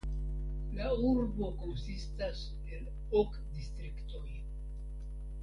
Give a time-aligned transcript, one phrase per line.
[0.77, 2.41] La urbo konsistas
[2.79, 2.89] el
[3.21, 4.27] ok distriktoj.